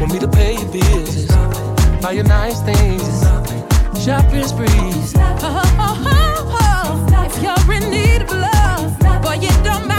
[0.00, 5.14] Want me to pay your bills and buy your nice things and shopping sprees.
[5.16, 9.97] Oh, oh, oh, if you're in need of love, boy, you don't matter.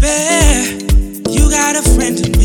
[0.00, 0.62] Despair,
[1.30, 2.37] you got a friend in me.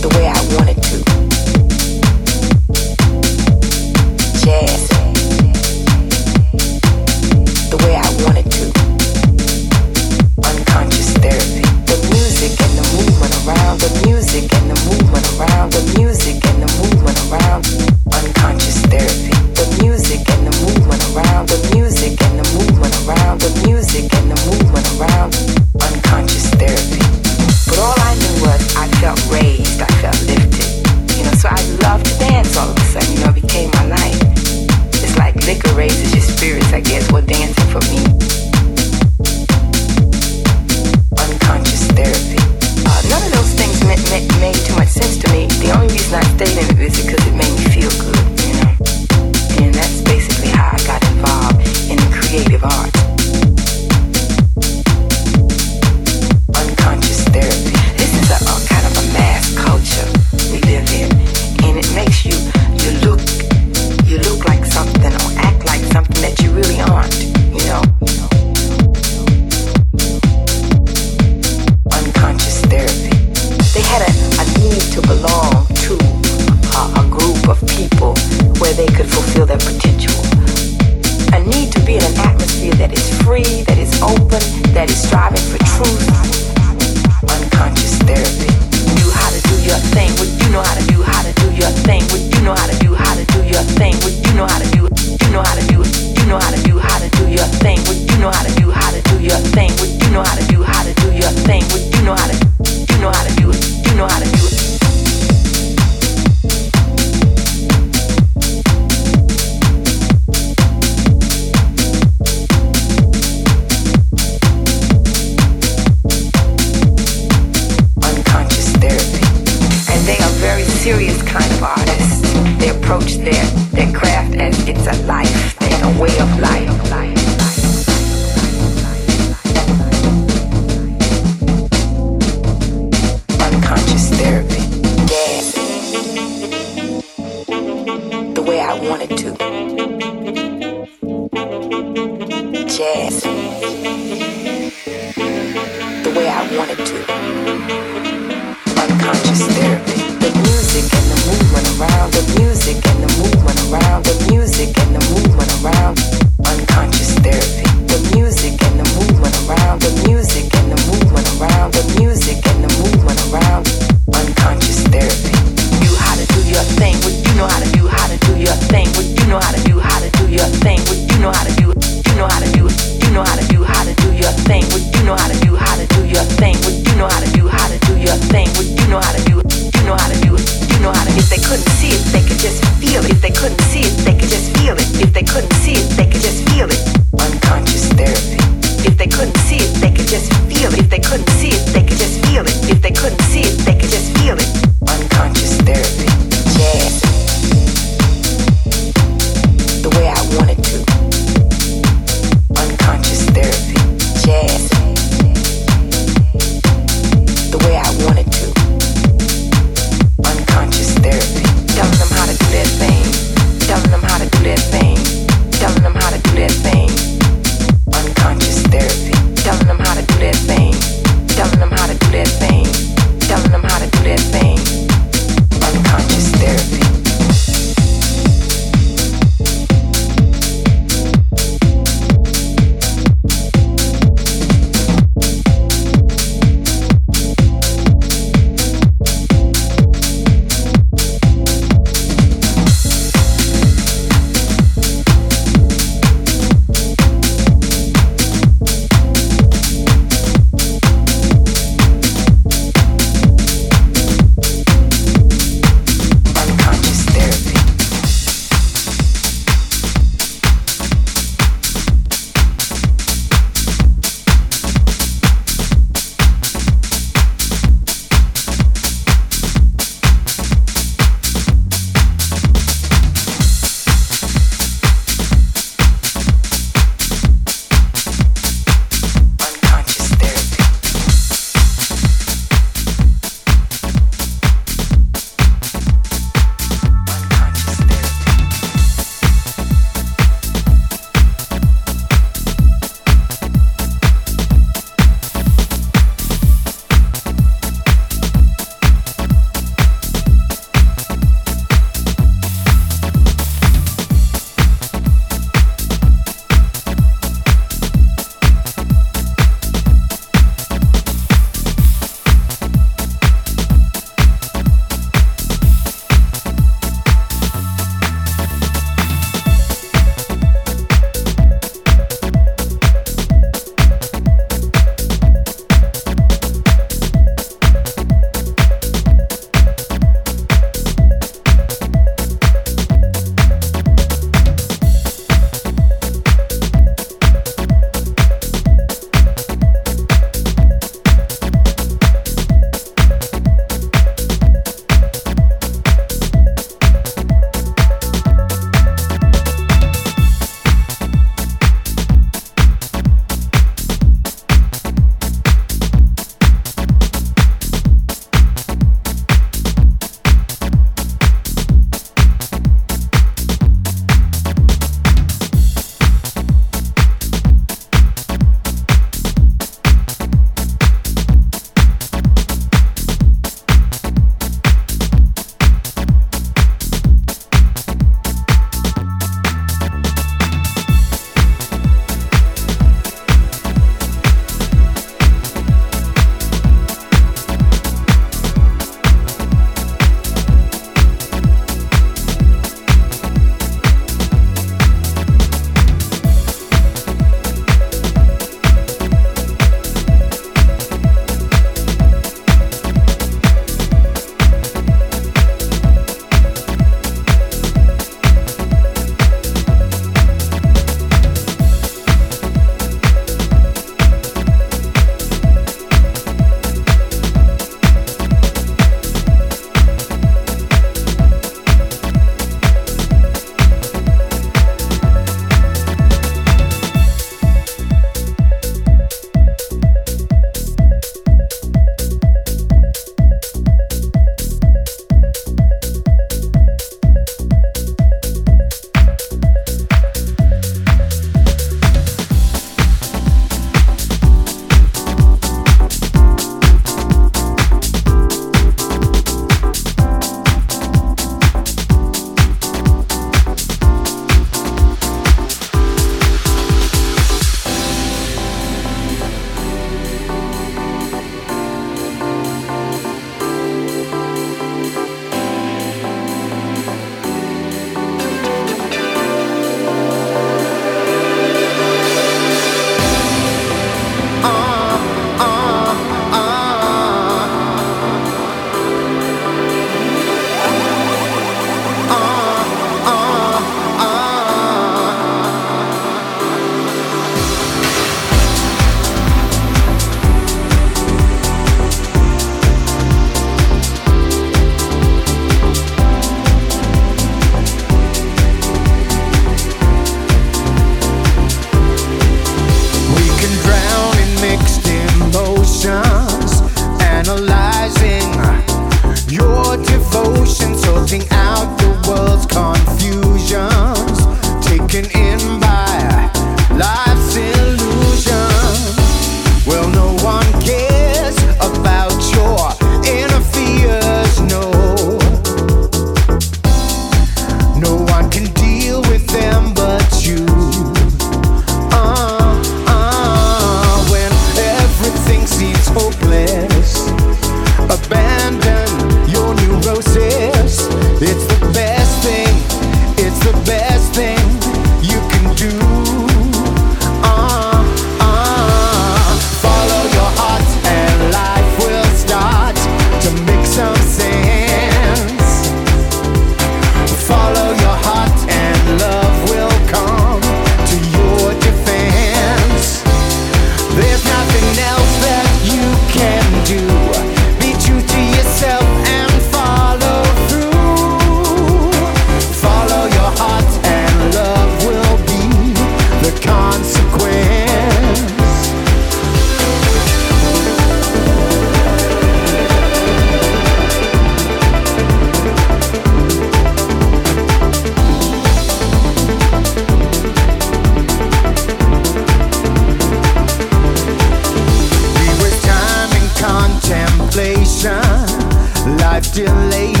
[599.31, 600.00] still late.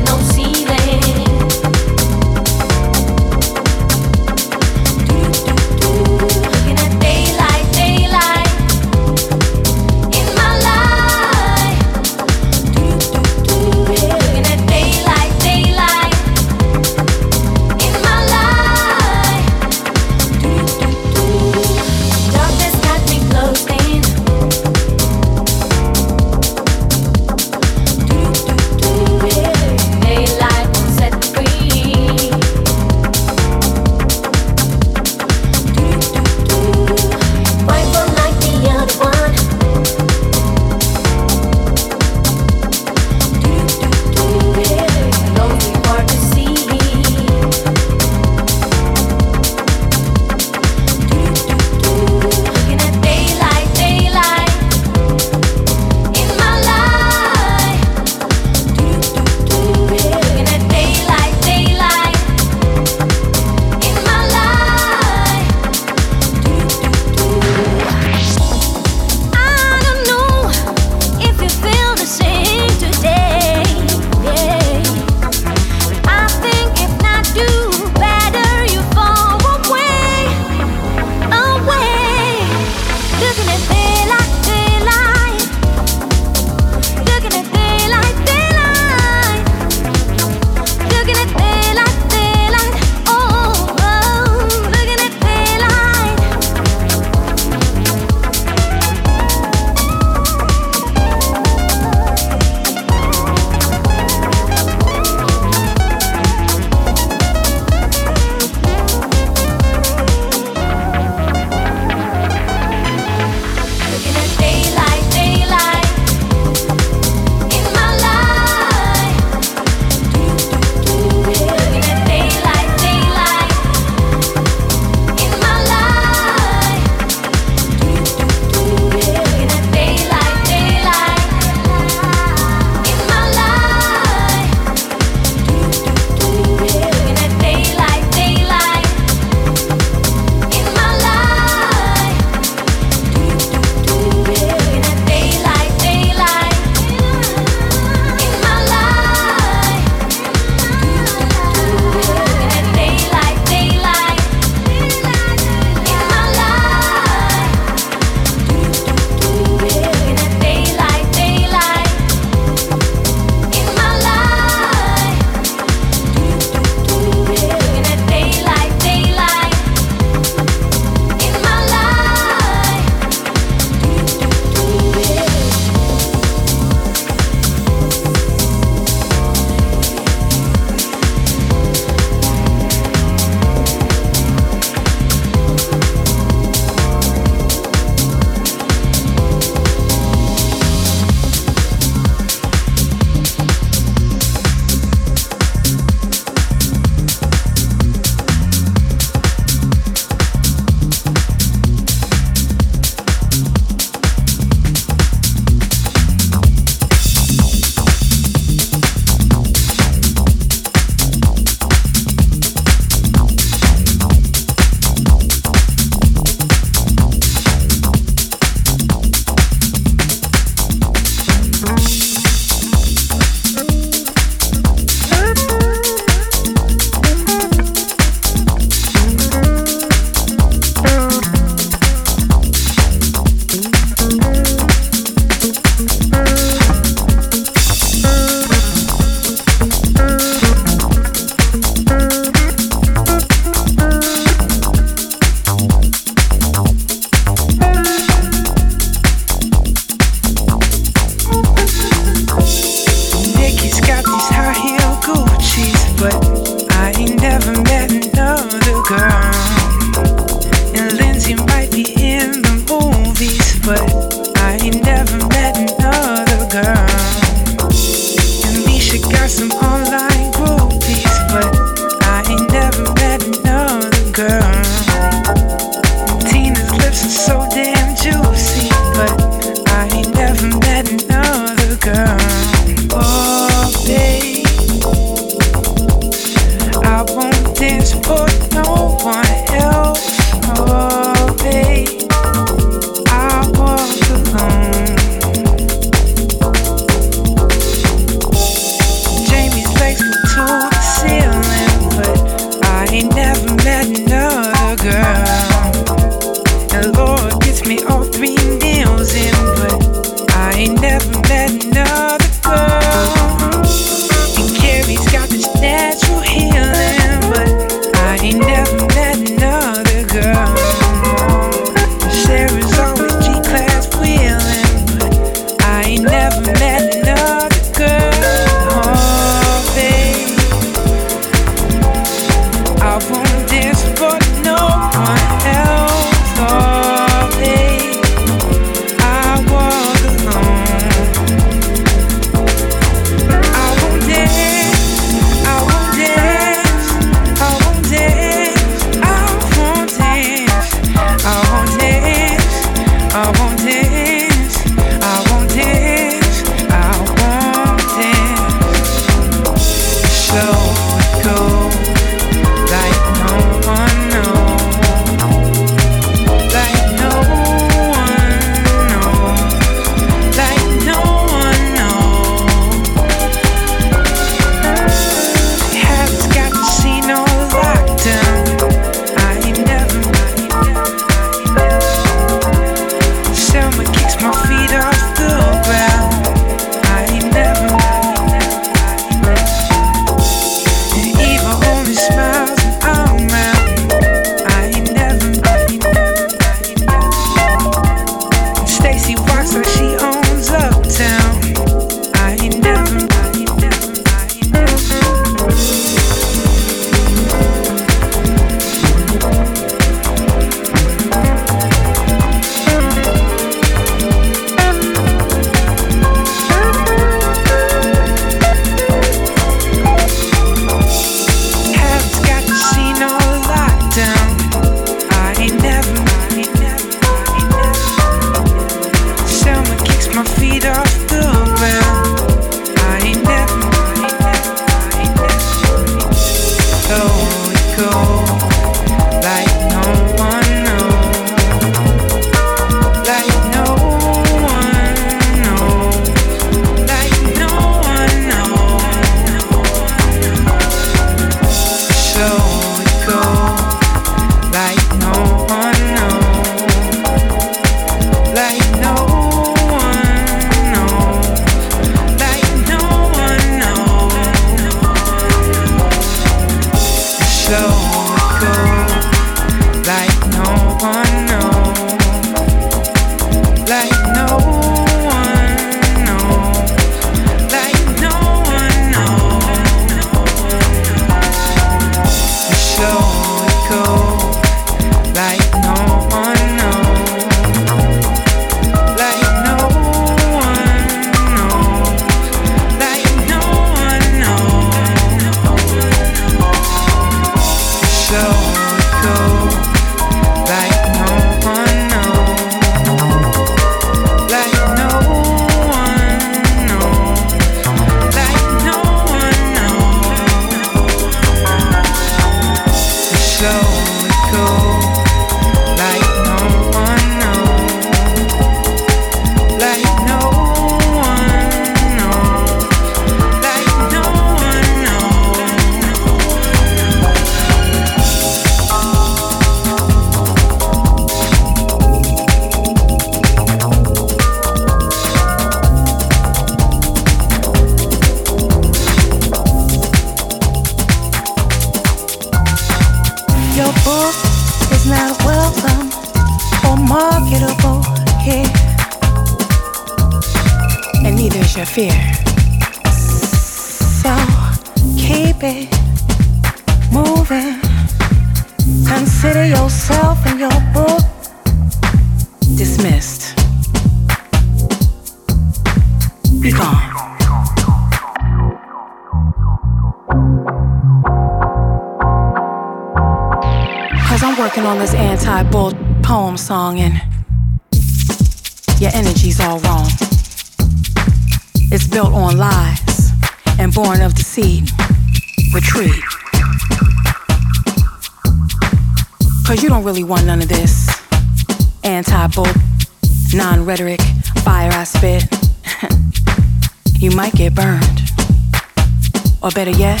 [599.64, 600.00] Better yet,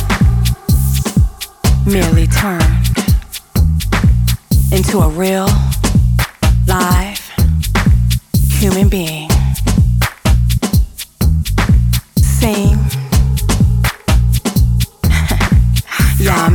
[1.84, 2.62] merely turned
[4.70, 5.48] into a real,
[6.68, 7.18] live
[8.52, 9.28] human being.
[12.18, 12.78] Sing.
[16.20, 16.48] yeah.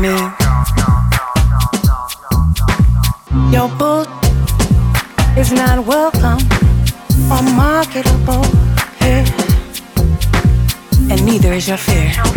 [3.52, 4.08] Your book
[5.38, 6.40] is not welcome
[7.30, 8.46] or marketable
[9.02, 9.26] here.
[11.12, 12.33] And neither is your fear.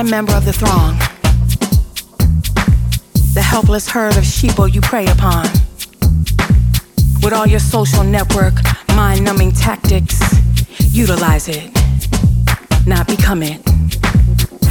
[0.00, 0.96] A member of the throng,
[3.34, 5.44] the helpless herd of sheeple you prey upon.
[7.22, 8.54] With all your social network,
[8.96, 10.18] mind numbing tactics,
[10.78, 11.70] utilize it,
[12.86, 13.60] not become it.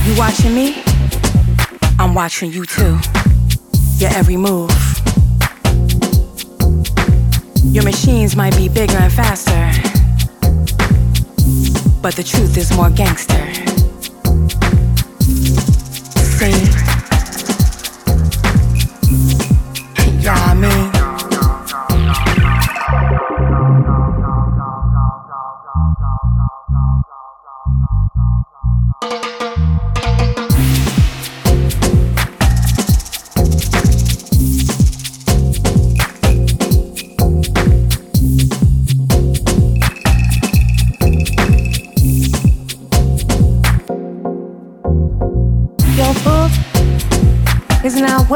[0.08, 0.82] You watching me?
[2.00, 2.98] I'm watching you too.
[3.98, 4.72] Your every move.
[7.66, 9.70] Your machines might be bigger and faster,
[12.02, 13.59] but the truth is more gangster.
[16.40, 16.79] See?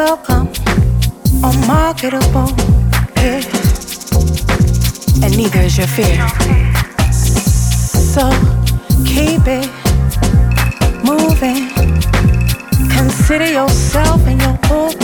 [0.03, 0.47] Welcome
[1.45, 2.51] or marketable
[3.19, 3.41] here,
[5.23, 6.27] and neither is your fear.
[8.13, 8.29] So
[9.05, 9.69] keep it
[11.05, 11.69] moving.
[12.89, 14.99] Consider yourself and your book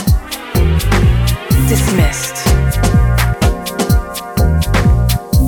[1.69, 2.37] dismissed.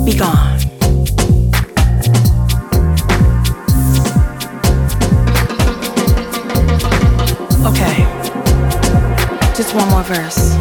[0.06, 0.51] Be gone.
[10.02, 10.54] More verse.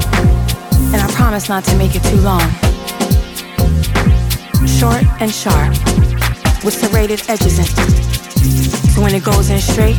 [0.93, 2.41] And I promise not to make it too long.
[4.67, 5.71] Short and sharp,
[6.63, 9.97] with serrated edges in So when it goes in straight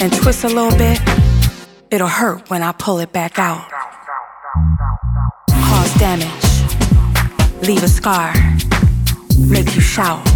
[0.00, 1.00] and twists a little bit,
[1.90, 3.68] it'll hurt when I pull it back out.
[5.50, 6.46] Cause damage,
[7.66, 8.32] leave a scar,
[9.38, 10.26] make you shout.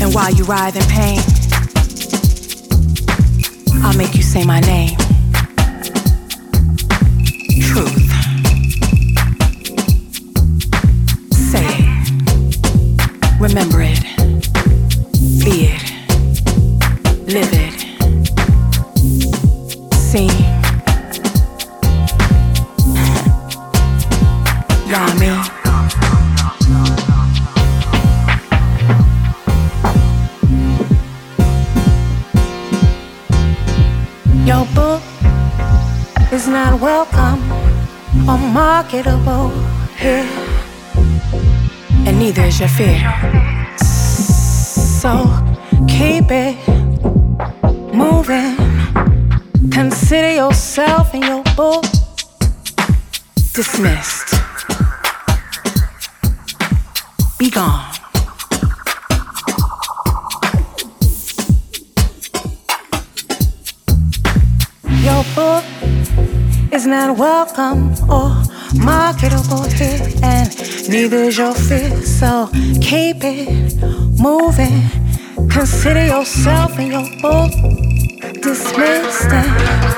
[0.00, 1.20] And while you writhe in pain,
[3.82, 4.96] I'll make you say my name.
[7.60, 8.10] Truth.
[11.32, 13.40] Say it.
[13.40, 14.09] Remember it.
[38.90, 40.26] Here,
[42.06, 42.98] and neither is your fear.
[43.78, 45.28] So
[45.86, 46.56] keep it
[47.94, 48.56] moving.
[49.70, 51.84] Consider yourself and your book
[53.52, 54.34] dismissed.
[57.38, 57.94] Be gone.
[64.98, 65.64] Your book
[66.72, 68.39] is not welcome or
[68.80, 70.48] marketable here, and
[70.88, 72.02] neither's your fear.
[72.02, 72.48] So
[72.80, 73.76] keep it
[74.18, 74.82] moving.
[75.48, 77.52] Consider yourself and your book
[78.42, 79.89] dismissed and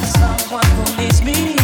[0.00, 1.59] I needs that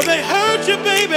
[0.00, 1.14] know they hurt you, baby.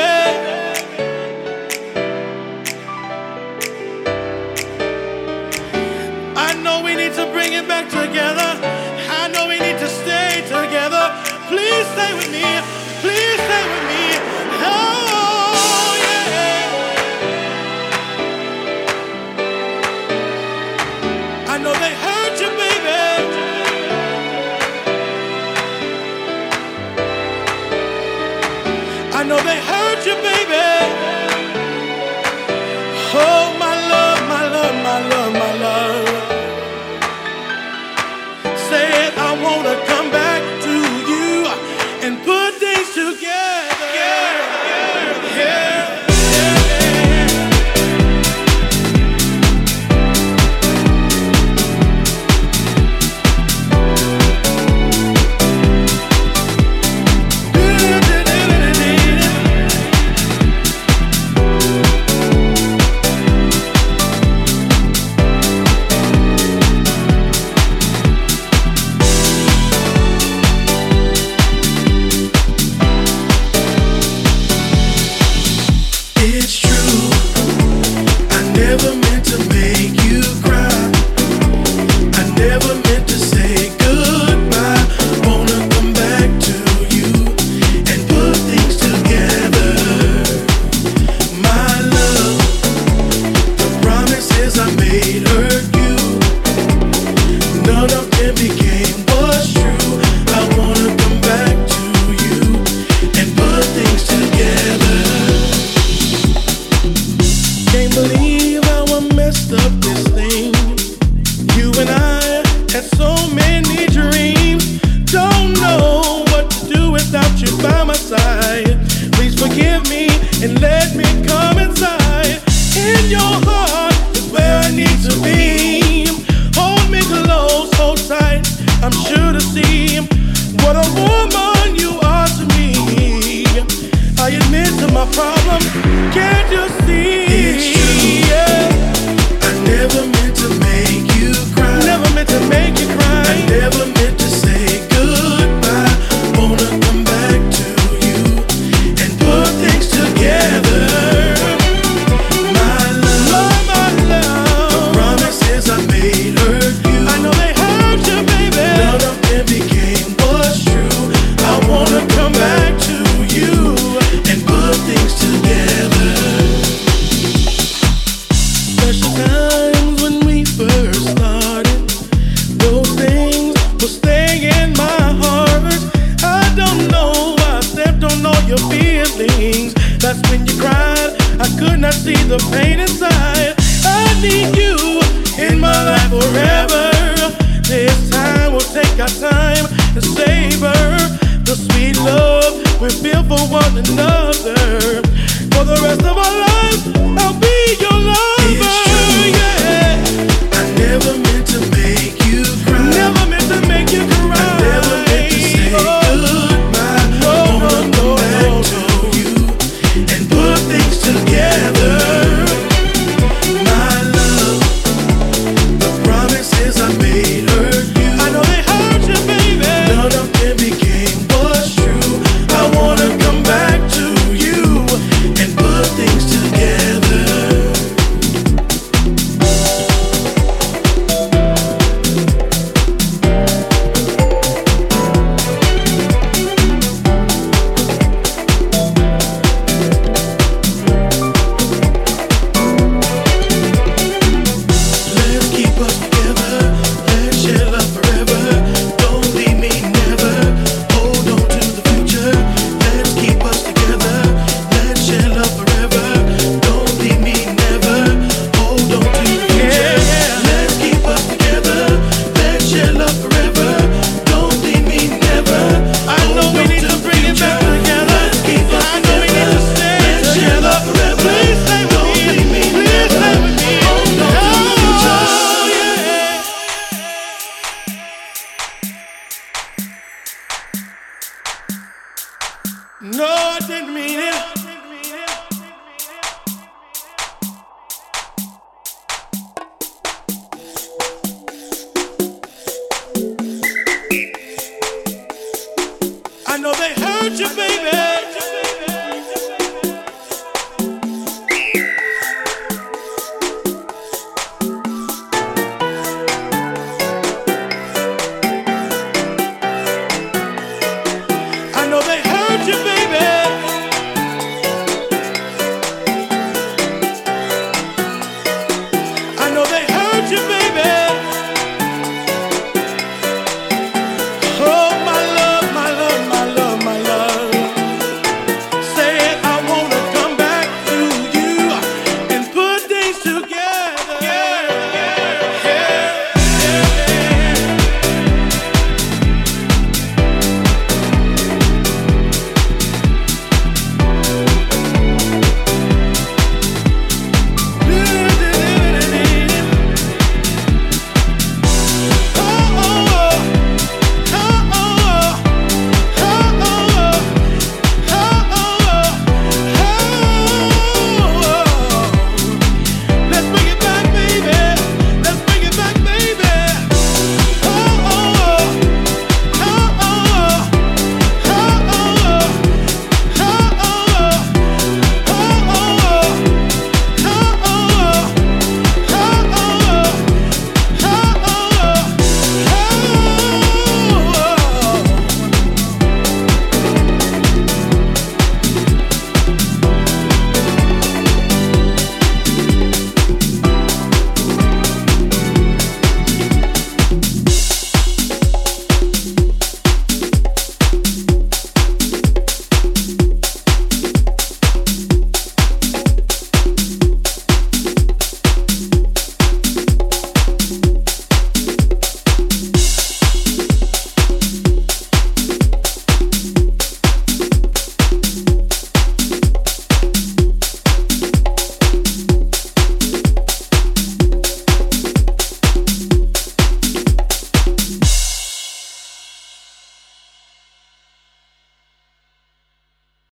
[6.36, 8.61] I know we need to bring it back together.